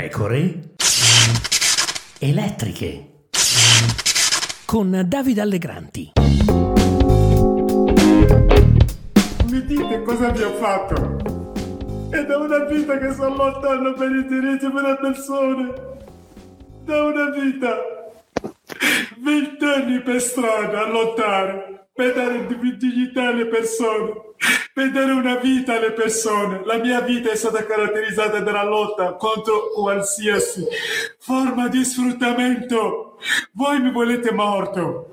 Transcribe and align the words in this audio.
pecore 0.00 0.60
elettriche 2.20 3.26
con 4.64 5.02
Davide 5.06 5.42
Allegranti. 5.42 6.12
Mi 9.44 9.64
dite 9.66 10.02
cosa 10.02 10.30
vi 10.30 10.42
ho 10.42 10.54
fatto? 10.54 11.52
È 12.08 12.24
da 12.24 12.38
una 12.38 12.64
vita 12.64 12.96
che 12.96 13.12
sono 13.12 13.36
lontano 13.36 13.92
per 13.92 14.10
i 14.10 14.26
diritti 14.26 14.70
delle 14.72 14.96
persone. 14.98 15.72
Da 16.84 17.02
una 17.02 17.28
vita. 17.28 17.76
Vent'anni 19.18 20.00
per 20.00 20.22
strada 20.22 20.84
a 20.84 20.88
lottare 20.88 21.88
per 21.92 22.14
dare 22.14 22.46
dignità 22.46 23.28
alle 23.28 23.44
persone, 23.44 24.12
per 24.72 24.90
dare 24.90 25.12
una 25.12 25.36
vita 25.36 25.76
alle 25.76 25.92
persone. 25.92 26.62
La 26.64 26.76
mia 26.76 27.00
vita 27.00 27.30
è 27.30 27.36
stata 27.36 27.64
caratterizzata 27.64 28.40
dalla 28.40 28.64
lotta 28.64 29.14
contro 29.14 29.70
qualsiasi 29.74 30.64
forma 31.18 31.68
di 31.68 31.84
sfruttamento. 31.84 33.18
Voi 33.52 33.80
mi 33.80 33.90
volete 33.90 34.32
morto. 34.32 35.10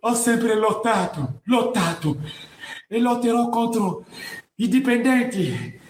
Ho 0.00 0.14
sempre 0.14 0.54
lottato, 0.56 1.40
lottato 1.44 2.16
e 2.88 2.98
lotterò 2.98 3.48
contro 3.48 4.04
i 4.56 4.68
dipendenti 4.68 5.80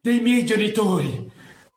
dei 0.00 0.20
miei 0.20 0.44
genitori 0.44 1.30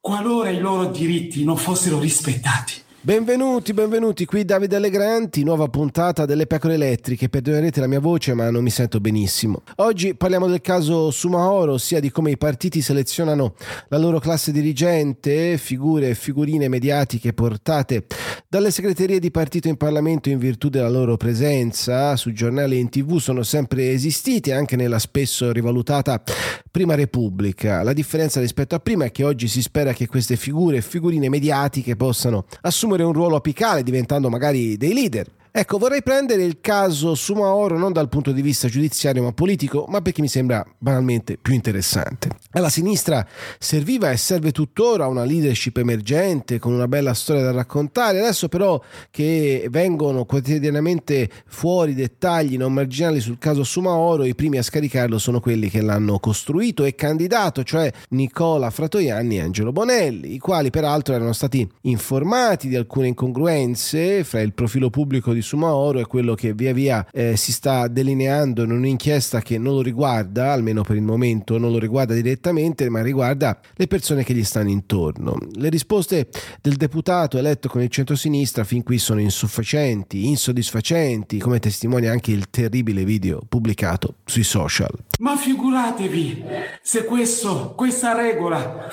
qualora 0.06 0.52
i 0.52 0.60
loro 0.60 0.86
diritti 0.86 1.44
non 1.44 1.58
fossero 1.58 2.00
rispettati. 2.00 2.85
Benvenuti, 3.06 3.72
benvenuti, 3.74 4.26
qui 4.26 4.46
Davide 4.46 4.78
Allegranti, 4.78 5.44
nuova 5.44 5.68
puntata 5.68 6.26
delle 6.26 6.48
pecore 6.48 6.74
elettriche. 6.74 7.30
Perdonerete 7.30 7.80
la 7.80 7.86
mia 7.86 8.00
voce, 8.00 8.34
ma 8.34 8.50
non 8.50 8.64
mi 8.64 8.72
sento 8.72 9.00
benissimo. 9.00 9.62
Oggi 9.76 10.16
parliamo 10.16 10.48
del 10.48 10.62
caso 10.62 11.12
Sumaoro, 11.12 11.74
ossia 11.74 12.00
di 12.00 12.10
come 12.10 12.32
i 12.32 12.38
partiti 12.38 12.82
selezionano 12.82 13.54
la 13.90 14.00
loro 14.00 14.18
classe 14.18 14.52
dirigente, 14.52 15.60
figure 15.60 16.10
e 16.10 16.16
figurine 16.16 16.68
mediatiche 16.68 17.32
portate 17.34 18.08
dalle 18.48 18.72
segreterie 18.72 19.20
di 19.20 19.30
partito 19.30 19.68
in 19.68 19.78
Parlamento 19.78 20.30
in 20.30 20.40
virtù 20.40 20.70
della 20.70 20.90
loro 20.90 21.16
presenza 21.16 22.16
su 22.16 22.32
giornali 22.32 22.78
e 22.78 22.80
in 22.80 22.90
tv 22.90 23.20
sono 23.20 23.44
sempre 23.44 23.92
esistiti 23.92 24.52
anche 24.52 24.76
nella 24.76 24.98
spesso 24.98 25.52
rivalutata 25.52 26.24
Prima 26.72 26.96
Repubblica. 26.96 27.84
La 27.84 27.94
differenza 27.94 28.40
rispetto 28.40 28.74
a 28.74 28.80
prima 28.80 29.06
è 29.06 29.12
che 29.12 29.24
oggi 29.24 29.48
si 29.48 29.62
spera 29.62 29.94
che 29.94 30.08
queste 30.08 30.38
figure 30.38 30.78
e 30.78 30.82
figurine 30.82 31.30
mediatiche 31.30 31.96
possano 31.96 32.46
assumere 32.62 32.95
assumere 32.96 33.04
un 33.04 33.14
ruolo 33.14 33.36
apicale 33.36 33.84
diventando 33.84 34.30
magari 34.30 34.78
dei 34.78 34.94
leader. 34.94 35.28
Ecco, 35.58 35.78
vorrei 35.78 36.04
prendere 36.04 36.44
il 36.44 36.60
caso 36.60 37.16
Sumaoro 37.16 37.78
non 37.78 37.94
dal 37.94 38.10
punto 38.10 38.34
di 38.34 38.42
vista 38.42 38.68
giudiziario 38.68 39.24
ma 39.24 39.32
politico, 39.32 39.86
ma 39.88 40.02
perché 40.02 40.20
mi 40.20 40.28
sembra 40.28 40.66
banalmente 40.78 41.38
più 41.42 41.54
interessante. 41.54 42.28
Alla 42.52 42.68
sinistra 42.68 43.26
serviva 43.58 44.12
e 44.12 44.18
serve 44.18 44.52
tuttora 44.52 45.08
una 45.08 45.24
leadership 45.24 45.78
emergente 45.78 46.60
con 46.60 46.74
una 46.74 46.90
bella 46.90 47.14
storia 47.14 47.42
da 47.42 47.52
raccontare, 47.52 48.20
adesso 48.20 48.50
però 48.50 48.84
che 49.10 49.68
vengono 49.70 50.26
quotidianamente 50.26 51.30
fuori 51.46 51.94
dettagli 51.94 52.58
non 52.58 52.74
marginali 52.74 53.22
sul 53.22 53.38
caso 53.38 53.64
Sumaoro, 53.64 54.26
i 54.26 54.36
primi 54.36 54.58
a 54.58 54.62
scaricarlo 54.62 55.18
sono 55.18 55.40
quelli 55.40 55.70
che 55.70 55.80
l'hanno 55.80 56.20
costruito 56.20 56.84
e 56.84 56.96
candidato, 56.96 57.64
cioè 57.64 57.90
Nicola 58.10 58.70
Fratoianni 58.72 59.38
e 59.38 59.44
Angelo 59.44 59.72
Bonelli, 59.72 60.34
i 60.34 60.38
quali 60.38 60.70
peraltro 60.70 61.14
erano 61.14 61.32
stati 61.32 61.66
informati 61.84 62.68
di 62.68 62.76
alcune 62.76 63.08
incongruenze 63.08 64.26
fra 64.26 64.42
il 64.42 64.52
profilo 64.52 64.90
pubblico 64.90 65.32
di 65.32 65.44
Sumaoro 65.46 66.00
è 66.00 66.08
quello 66.08 66.34
che 66.34 66.54
via 66.54 66.74
via 66.74 67.06
eh, 67.12 67.38
si 67.38 67.52
sta 67.52 67.88
delineando 67.88 68.64
in 68.64 68.72
un'inchiesta 68.72 69.42
che 69.42 69.58
non 69.58 69.76
lo 69.76 69.82
riguarda, 69.82 70.52
almeno 70.52 70.82
per 70.82 70.96
il 70.96 71.04
momento, 71.04 71.58
non 71.58 71.72
lo 71.72 71.78
riguarda 71.78 72.14
direttamente, 72.14 72.90
ma 72.90 73.02
riguarda 73.02 73.60
le 73.76 73.88
persone 73.88 74.24
che 74.24 74.34
gli 74.34 74.44
stanno 74.44 74.70
intorno. 74.70 75.38
Le 75.54 75.70
risposte 75.70 76.28
del 76.62 76.76
deputato 76.76 77.38
eletto 77.38 77.70
con 77.70 77.82
il 77.82 77.90
centro-sinistra 77.90 78.64
fin 78.64 78.84
qui 78.84 78.98
sono 78.98 79.22
insufficienti, 79.22 80.28
insoddisfacenti, 80.28 81.38
come 81.38 81.60
testimonia 81.60 82.12
anche 82.12 82.32
il 82.32 82.50
terribile 82.50 83.06
video 83.06 83.42
pubblicato 83.48 84.16
sui 84.26 84.44
social. 84.44 84.92
Ma 85.20 85.38
figuratevi 85.38 86.44
se 86.82 87.06
questo, 87.06 87.74
questa 87.76 88.14
regola 88.14 88.90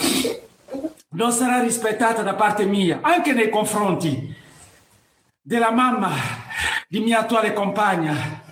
non 1.11 1.33
sarà 1.33 1.63
rispettata 1.63 2.23
da 2.23 2.35
parte 2.35 2.65
mia, 2.67 3.01
anche 3.03 3.33
nei 3.33 3.49
confronti 3.49 4.35
della 5.41 5.73
mamma 5.73 6.11
di 6.93 7.01
mia 7.01 7.21
attuale 7.21 7.55
compagna. 7.55 8.43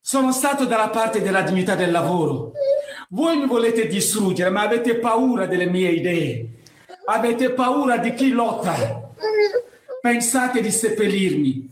Sono 0.00 0.32
stato 0.32 0.64
dalla 0.64 0.88
parte 0.88 1.20
della 1.20 1.42
dignità 1.42 1.74
del 1.74 1.90
lavoro. 1.90 2.52
Voi 3.10 3.36
mi 3.36 3.46
volete 3.46 3.86
distruggere, 3.86 4.48
ma 4.48 4.62
avete 4.62 4.96
paura 4.96 5.44
delle 5.44 5.66
mie 5.66 5.90
idee. 5.90 6.48
Avete 7.04 7.50
paura 7.50 7.98
di 7.98 8.14
chi 8.14 8.30
lotta. 8.30 9.12
Pensate 10.00 10.62
di 10.62 10.70
seppellirmi, 10.70 11.68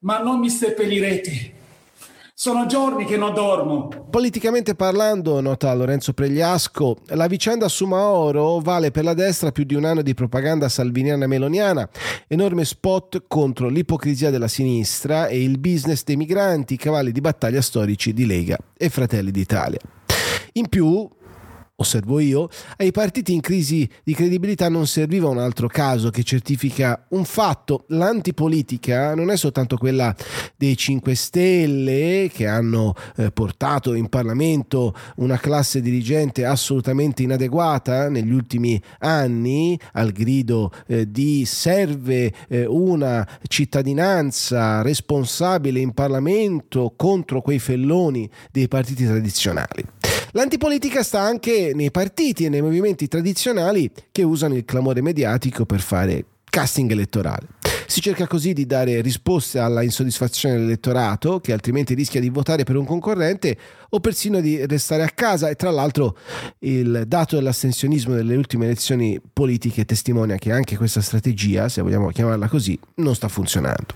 ma 0.00 0.18
non 0.18 0.40
mi 0.40 0.50
seppellirete 0.50 1.57
sono 2.40 2.66
giorni 2.66 3.04
che 3.04 3.16
non 3.16 3.34
dormo. 3.34 3.88
Politicamente 4.08 4.76
parlando, 4.76 5.40
nota 5.40 5.74
Lorenzo 5.74 6.12
Pregliasco, 6.12 6.98
la 7.06 7.26
vicenda 7.26 7.66
Sumaoro 7.66 8.60
vale 8.60 8.92
per 8.92 9.02
la 9.02 9.12
destra 9.12 9.50
più 9.50 9.64
di 9.64 9.74
un 9.74 9.84
anno 9.84 10.02
di 10.02 10.14
propaganda 10.14 10.68
salviniana 10.68 11.26
meloniana, 11.26 11.88
enorme 12.28 12.64
spot 12.64 13.24
contro 13.26 13.66
l'ipocrisia 13.66 14.30
della 14.30 14.46
sinistra 14.46 15.26
e 15.26 15.42
il 15.42 15.58
business 15.58 16.04
dei 16.04 16.14
migranti, 16.14 16.76
cavalli 16.76 17.10
di 17.10 17.20
battaglia 17.20 17.60
storici 17.60 18.12
di 18.12 18.24
Lega 18.24 18.56
e 18.76 18.88
Fratelli 18.88 19.32
d'Italia. 19.32 19.80
In 20.52 20.68
più, 20.68 21.08
osservo 21.80 22.18
io, 22.18 22.48
ai 22.78 22.90
partiti 22.90 23.32
in 23.32 23.40
crisi 23.40 23.88
di 24.02 24.12
credibilità 24.12 24.68
non 24.68 24.86
serviva 24.86 25.28
un 25.28 25.38
altro 25.38 25.68
caso 25.68 26.10
che 26.10 26.24
certifica 26.24 27.06
un 27.10 27.24
fatto. 27.24 27.84
L'antipolitica 27.88 29.14
non 29.14 29.30
è 29.30 29.36
soltanto 29.36 29.76
quella 29.76 30.14
dei 30.56 30.76
5 30.76 31.14
Stelle 31.14 32.30
che 32.32 32.48
hanno 32.48 32.94
eh, 33.16 33.30
portato 33.30 33.94
in 33.94 34.08
Parlamento 34.08 34.92
una 35.16 35.38
classe 35.38 35.80
dirigente 35.80 36.44
assolutamente 36.44 37.22
inadeguata 37.22 38.08
negli 38.08 38.32
ultimi 38.32 38.80
anni 38.98 39.78
al 39.92 40.10
grido 40.10 40.72
eh, 40.86 41.08
di 41.08 41.44
serve 41.44 42.32
eh, 42.48 42.66
una 42.66 43.26
cittadinanza 43.46 44.82
responsabile 44.82 45.78
in 45.78 45.92
Parlamento 45.92 46.94
contro 46.96 47.40
quei 47.40 47.60
felloni 47.60 48.28
dei 48.50 48.66
partiti 48.66 49.04
tradizionali. 49.04 49.84
L'antipolitica 50.32 51.02
sta 51.02 51.20
anche 51.20 51.72
nei 51.74 51.90
partiti 51.90 52.44
e 52.44 52.48
nei 52.50 52.60
movimenti 52.60 53.08
tradizionali 53.08 53.90
che 54.12 54.22
usano 54.22 54.56
il 54.56 54.64
clamore 54.64 55.00
mediatico 55.00 55.64
per 55.64 55.80
fare 55.80 56.24
casting 56.44 56.90
elettorale. 56.90 57.46
Si 57.86 58.02
cerca 58.02 58.26
così 58.26 58.52
di 58.52 58.66
dare 58.66 59.00
risposte 59.00 59.58
alla 59.58 59.82
insoddisfazione 59.82 60.56
dell'elettorato, 60.56 61.40
che 61.40 61.54
altrimenti 61.54 61.94
rischia 61.94 62.20
di 62.20 62.28
votare 62.28 62.64
per 62.64 62.76
un 62.76 62.84
concorrente 62.84 63.56
o 63.88 64.00
persino 64.00 64.42
di 64.42 64.66
restare 64.66 65.02
a 65.02 65.08
casa. 65.08 65.48
E 65.48 65.54
tra 65.54 65.70
l'altro 65.70 66.18
il 66.60 67.04
dato 67.06 67.36
dell'astensionismo 67.36 68.14
delle 68.14 68.36
ultime 68.36 68.66
elezioni 68.66 69.18
politiche 69.32 69.86
testimonia 69.86 70.36
che 70.36 70.52
anche 70.52 70.76
questa 70.76 71.00
strategia, 71.00 71.70
se 71.70 71.80
vogliamo 71.80 72.10
chiamarla 72.10 72.48
così, 72.48 72.78
non 72.96 73.14
sta 73.14 73.28
funzionando. 73.28 73.94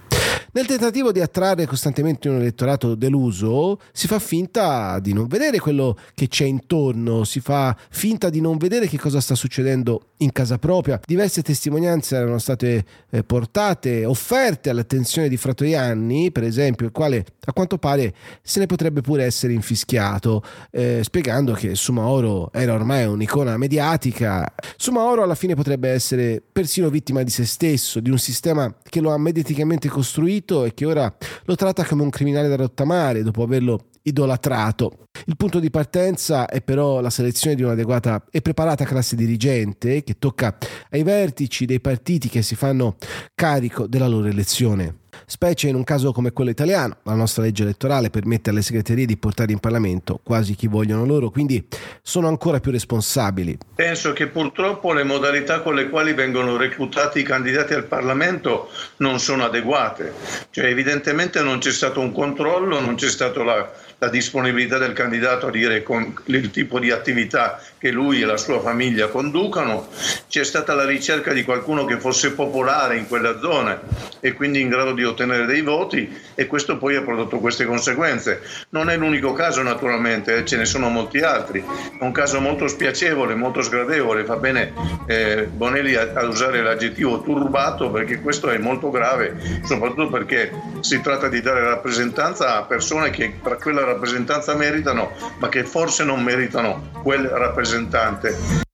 Nel 0.54 0.66
tentativo 0.66 1.12
di 1.12 1.20
attrarre 1.22 1.64
costantemente 1.64 2.28
un 2.28 2.36
elettorato 2.36 2.94
deluso, 2.94 3.78
si 3.90 4.06
fa 4.06 4.18
finta 4.18 4.98
di 4.98 5.14
non 5.14 5.26
vedere 5.26 5.58
quello 5.58 5.96
che 6.14 6.28
c'è 6.28 6.44
intorno, 6.44 7.24
si 7.24 7.40
fa 7.40 7.74
finta 7.88 8.28
di 8.28 8.42
non 8.42 8.58
vedere 8.58 8.86
che 8.86 8.98
cosa 8.98 9.22
sta 9.22 9.34
succedendo 9.34 10.08
in 10.18 10.30
casa 10.30 10.58
propria. 10.58 11.00
Diverse 11.06 11.41
testimonianze 11.41 12.16
erano 12.16 12.36
state 12.36 12.84
eh, 13.08 13.24
portate, 13.24 14.04
offerte 14.04 14.68
all'attenzione 14.68 15.30
di 15.30 15.38
Fratoianni, 15.38 16.30
per 16.32 16.44
esempio, 16.44 16.84
il 16.84 16.92
quale 16.92 17.24
a 17.46 17.52
quanto 17.54 17.78
pare 17.78 18.14
se 18.42 18.60
ne 18.60 18.66
potrebbe 18.66 19.00
pure 19.00 19.24
essere 19.24 19.54
infischiato, 19.54 20.44
eh, 20.70 21.00
spiegando 21.02 21.54
che 21.54 21.74
Sumaoro 21.74 22.52
era 22.52 22.74
ormai 22.74 23.06
un'icona 23.06 23.56
mediatica. 23.56 24.52
Sumaoro 24.76 25.22
alla 25.22 25.34
fine 25.34 25.54
potrebbe 25.54 25.88
essere 25.88 26.42
persino 26.53 26.91
vittima 26.91 27.22
di 27.22 27.30
se 27.30 27.47
stesso, 27.47 28.00
di 28.00 28.10
un 28.10 28.18
sistema 28.18 28.72
che 28.86 29.00
lo 29.00 29.12
ha 29.12 29.18
mediaticamente 29.18 29.88
costruito 29.88 30.41
ferito 30.42 30.65
e 30.65 30.74
che 30.74 30.84
ora 30.84 31.15
lo 31.44 31.54
tratta 31.54 31.84
come 31.84 32.03
un 32.03 32.10
criminale 32.10 32.48
da 32.48 32.56
rottamare 32.56 33.22
dopo 33.22 33.42
averlo 33.42 33.86
idolatrato. 34.03 35.06
Il 35.27 35.36
punto 35.36 35.60
di 35.60 35.71
partenza 35.71 36.47
è 36.47 36.60
però 36.60 37.00
la 37.00 37.10
selezione 37.10 37.54
di 37.54 37.62
un'adeguata 37.62 38.24
e 38.30 38.42
preparata 38.42 38.84
classe 38.84 39.15
dirigente 39.15 40.03
che 40.03 40.18
tocca 40.18 40.56
ai 40.91 41.04
vertici 41.04 41.65
dei 41.65 41.80
partiti 41.80 42.28
che 42.28 42.42
si 42.42 42.56
fanno 42.56 42.97
carico 43.34 43.86
della 43.86 44.09
loro 44.09 44.27
elezione. 44.27 45.02
Specie 45.26 45.68
in 45.68 45.74
un 45.74 45.84
caso 45.84 46.12
come 46.12 46.32
quello 46.32 46.50
italiano. 46.50 46.97
La 47.04 47.14
nostra 47.14 47.42
legge 47.42 47.62
elettorale 47.62 48.10
permette 48.10 48.50
alle 48.50 48.62
segreterie 48.62 49.06
di 49.06 49.16
portare 49.16 49.53
in 49.53 49.59
Parlamento 49.59 50.20
quasi 50.22 50.54
chi 50.54 50.66
vogliono 50.66 51.04
loro, 51.04 51.30
quindi 51.30 51.66
sono 52.03 52.28
ancora 52.28 52.60
più 52.60 52.70
responsabili. 52.70 53.59
Penso 53.74 54.12
che 54.12 54.26
purtroppo 54.26 54.92
le 54.92 55.04
modalità 55.04 55.60
con 55.60 55.74
le 55.74 55.88
quali 55.88 56.12
vengono 56.12 56.56
reclutati 56.56 57.20
i 57.20 57.24
candidati 57.24 57.74
al 57.74 57.84
Parlamento 57.84 58.68
non 58.98 59.18
sono 59.18 59.44
adeguate, 59.44 60.12
cioè 60.50 60.66
evidentemente 60.66 61.42
non 61.42 61.58
c'è 61.58 61.72
stato 61.72 62.00
un 62.00 62.12
controllo, 62.12 62.80
non 62.80 62.94
c'è 62.94 63.08
stata 63.08 63.42
la, 63.42 63.70
la 63.98 64.08
disponibilità 64.08 64.78
del 64.78 64.92
candidato 64.92 65.47
a 65.47 65.50
dire 65.50 65.82
con 65.82 66.15
il 66.26 66.50
tipo 66.50 66.78
di 66.78 66.91
attività 66.91 67.60
che 67.78 67.91
lui 67.91 68.20
e 68.20 68.24
la 68.24 68.36
sua 68.36 68.60
famiglia 68.60 69.08
conducano, 69.08 69.88
c'è 70.28 70.44
stata 70.44 70.74
la 70.74 70.84
ricerca 70.84 71.32
di 71.32 71.44
qualcuno 71.44 71.84
che 71.84 71.98
fosse 71.98 72.32
popolare 72.32 72.97
in 72.97 73.06
quella 73.06 73.38
zona 73.38 73.80
e 74.20 74.32
quindi 74.32 74.60
in 74.60 74.68
grado 74.68 74.92
di 74.92 75.02
ottenere 75.04 75.47
dei 75.47 75.63
voti 75.63 76.10
e 76.34 76.47
questo 76.47 76.78
poi 76.78 76.97
ha 76.97 77.03
prodotto 77.03 77.39
queste 77.39 77.65
conseguenze. 77.65 78.43
Non 78.71 78.91
è 78.91 78.97
l'unico 78.97 79.33
caso 79.33 79.63
naturalmente, 79.63 80.37
eh, 80.37 80.45
ce 80.45 80.57
ne 80.57 80.65
sono 80.65 80.89
molti 80.89 81.19
altri, 81.21 81.60
è 81.60 82.03
un 82.03 82.13
caso 82.13 82.41
molto 82.41 82.69
spiacevole, 82.69 83.34
molto 83.34 83.63
sgradevole, 83.63 84.25
fa 84.25 84.37
bene 84.37 84.72
eh, 85.07 85.49
Bonelli 85.51 85.95
a, 85.95 86.10
a 86.15 86.25
usare 86.25 86.63
l'aggettivo 86.63 87.22
turbato 87.22 87.91
perché 87.91 88.21
questo 88.21 88.51
è 88.51 88.59
molto 88.59 88.91
grave, 88.91 89.37
soprattutto 89.65 90.09
perché 90.09 90.51
si 90.81 91.01
tratta 91.01 91.28
di 91.28 91.41
dare 91.41 91.60
rappresentanza 91.63 92.57
a 92.57 92.63
persone 92.63 93.10
che 93.10 93.39
tra 93.43 93.57
quella 93.57 93.84
rappresentanza 93.84 94.54
meritano, 94.54 95.13
ma 95.39 95.49
che 95.49 95.65
forse 95.65 96.04
non 96.04 96.22
meritano 96.22 96.91
quel 97.03 97.27
rappresentante. 97.27 98.71